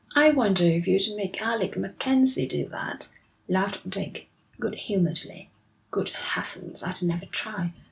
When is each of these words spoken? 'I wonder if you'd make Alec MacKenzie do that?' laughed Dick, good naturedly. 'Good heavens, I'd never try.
'I 0.15 0.31
wonder 0.31 0.63
if 0.65 0.87
you'd 0.87 1.15
make 1.15 1.43
Alec 1.43 1.77
MacKenzie 1.77 2.47
do 2.47 2.67
that?' 2.69 3.07
laughed 3.47 3.87
Dick, 3.87 4.29
good 4.59 4.79
naturedly. 4.89 5.49
'Good 5.91 6.09
heavens, 6.09 6.81
I'd 6.81 7.03
never 7.03 7.27
try. 7.27 7.71